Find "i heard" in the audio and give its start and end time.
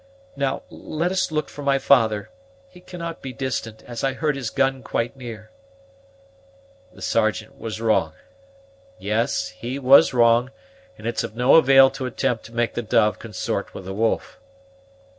4.03-4.35